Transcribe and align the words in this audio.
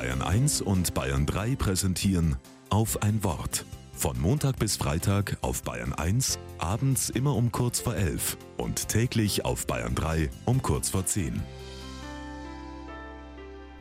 Bayern 0.00 0.22
1 0.22 0.62
und 0.62 0.94
Bayern 0.94 1.26
3 1.26 1.56
präsentieren 1.56 2.36
auf 2.70 3.02
ein 3.02 3.22
Wort. 3.22 3.66
Von 3.92 4.18
Montag 4.18 4.58
bis 4.58 4.78
Freitag 4.78 5.36
auf 5.42 5.62
Bayern 5.62 5.92
1, 5.92 6.38
abends 6.56 7.10
immer 7.10 7.36
um 7.36 7.52
kurz 7.52 7.80
vor 7.80 7.94
11 7.94 8.38
und 8.56 8.88
täglich 8.88 9.44
auf 9.44 9.66
Bayern 9.66 9.94
3 9.94 10.30
um 10.46 10.62
kurz 10.62 10.88
vor 10.88 11.04
10. 11.04 11.42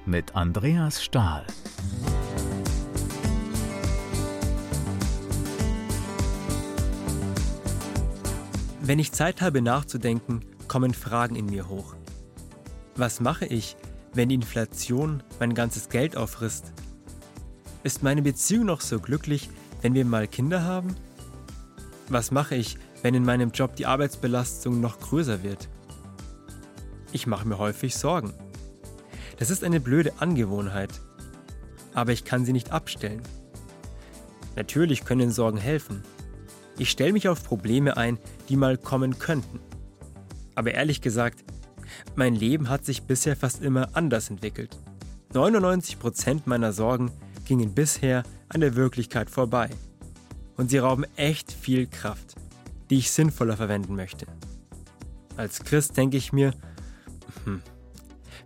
Mit 0.06 0.36
Andreas 0.36 1.02
Stahl. 1.02 1.48
Wenn 8.82 9.00
ich 9.00 9.14
Zeit 9.14 9.42
habe 9.42 9.62
nachzudenken, 9.62 10.42
kommen 10.68 10.94
Fragen 10.94 11.38
in 11.38 11.46
mir 11.46 11.70
hoch. 11.70 11.96
Was 12.98 13.22
mache 13.22 13.46
ich, 13.46 13.78
wenn 14.14 14.30
die 14.30 14.36
Inflation 14.36 15.24
mein 15.40 15.54
ganzes 15.54 15.90
Geld 15.90 16.18
auffrisst? 16.18 16.74
Ist 17.84 18.04
meine 18.04 18.22
Beziehung 18.22 18.66
noch 18.66 18.82
so 18.82 19.00
glücklich, 19.00 19.50
wenn 19.82 19.94
wir 19.94 20.06
mal 20.06 20.28
Kinder 20.28 20.64
haben? 20.64 20.96
Was 22.10 22.32
mache 22.32 22.56
ich, 22.56 22.78
wenn 23.02 23.14
in 23.14 23.24
meinem 23.24 23.52
Job 23.52 23.76
die 23.76 23.86
Arbeitsbelastung 23.86 24.82
noch 24.82 25.00
größer 25.00 25.44
wird? 25.44 25.70
Ich 27.12 27.28
mache 27.28 27.48
mir 27.48 27.58
häufig 27.58 27.96
Sorgen. 27.96 28.34
Das 29.38 29.50
ist 29.50 29.64
eine 29.64 29.80
blöde 29.80 30.14
Angewohnheit, 30.20 31.02
aber 31.94 32.12
ich 32.12 32.26
kann 32.26 32.46
sie 32.46 32.54
nicht 32.54 32.72
abstellen. 32.72 33.22
Natürlich 34.56 35.06
können 35.06 35.32
Sorgen 35.32 35.58
helfen. 35.58 36.04
Ich 36.78 36.90
stelle 36.90 37.14
mich 37.14 37.30
auf 37.30 37.44
Probleme 37.44 37.96
ein, 37.98 38.18
die 38.50 38.58
mal 38.58 38.78
kommen 38.78 39.18
könnten. 39.20 39.60
Aber 40.56 40.74
ehrlich 40.74 41.02
gesagt, 41.02 41.44
mein 42.16 42.36
Leben 42.36 42.70
hat 42.70 42.86
sich 42.86 43.04
bisher 43.04 43.36
fast 43.36 43.62
immer 43.62 43.90
anders 43.94 44.30
entwickelt. 44.30 44.78
99% 45.34 46.42
meiner 46.46 46.74
Sorgen 46.74 47.12
gingen 47.46 47.74
bisher 47.74 48.24
an 48.50 48.62
der 48.62 48.76
Wirklichkeit 48.76 49.30
vorbei. 49.30 49.70
Und 50.58 50.70
sie 50.70 50.80
rauben 50.80 51.06
echt 51.16 51.52
viel 51.52 51.88
Kraft, 51.88 52.36
die 52.90 52.98
ich 52.98 53.12
sinnvoller 53.12 53.58
verwenden 53.58 53.96
möchte. 53.96 54.26
Als 55.38 55.64
Christ 55.64 55.96
denke 55.96 56.18
ich 56.18 56.34
mir, 56.34 56.54
hm, 57.46 57.62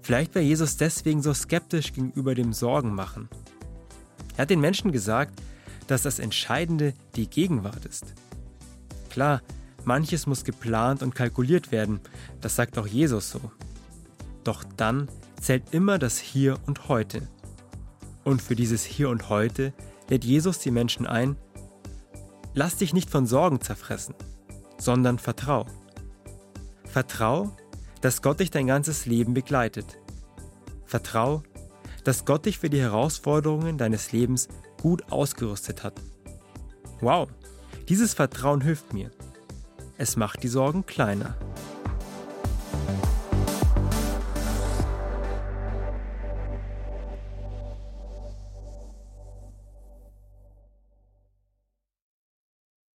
vielleicht 0.02 0.36
war 0.36 0.42
Jesus 0.42 0.78
deswegen 0.78 1.24
so 1.24 1.34
skeptisch 1.34 1.94
gegenüber 1.94 2.36
dem 2.36 2.54
Sorgenmachen. 2.54 3.30
Er 4.36 4.44
hat 4.44 4.50
den 4.50 4.62
Menschen 4.62 4.92
gesagt, 4.92 5.42
dass 5.88 6.04
das 6.04 6.20
Entscheidende 6.20 6.94
die 7.16 7.30
Gegenwart 7.30 7.86
ist. 7.86 8.14
Klar, 9.10 9.42
manches 9.86 10.28
muss 10.28 10.44
geplant 10.44 11.04
und 11.04 11.16
kalkuliert 11.16 11.72
werden, 11.72 12.00
das 12.42 12.56
sagt 12.56 12.78
auch 12.78 12.88
Jesus 12.88 13.30
so. 13.30 13.40
Doch 14.44 14.64
dann 14.78 15.08
zählt 15.40 15.74
immer 15.74 16.00
das 16.00 16.18
Hier 16.18 16.58
und 16.66 16.88
Heute. 16.90 17.28
Und 18.24 18.42
für 18.42 18.56
dieses 18.56 18.84
Hier 18.84 19.10
und 19.10 19.30
Heute 19.30 19.74
lädt 20.10 20.24
Jesus 20.24 20.60
die 20.60 20.72
Menschen 20.72 21.06
ein, 21.06 21.36
lass 22.54 22.78
dich 22.78 22.94
nicht 22.94 23.10
von 23.10 23.26
Sorgen 23.26 23.62
zerfressen, 23.62 24.16
sondern 24.78 25.20
vertrau. 25.20 25.66
Vertrau, 26.86 27.56
dass 28.02 28.22
Gott 28.22 28.40
dich 28.40 28.52
dein 28.52 28.68
ganzes 28.68 29.06
Leben 29.06 29.34
begleitet. 29.34 29.98
Vertrau, 30.86 31.42
dass 32.04 32.26
Gott 32.26 32.46
dich 32.46 32.60
für 32.60 32.70
die 32.70 32.82
Herausforderungen 32.82 33.78
deines 33.78 34.12
Lebens 34.12 34.50
gut 34.82 35.12
ausgerüstet 35.12 35.84
hat. 35.84 35.94
Wow, 37.00 37.30
dieses 37.90 38.14
Vertrauen 38.14 38.62
hilft 38.62 38.94
mir. 38.94 39.10
Es 40.04 40.18
macht 40.18 40.44
die 40.44 40.50
Sorgen 40.50 40.86
kleiner. 40.86 41.38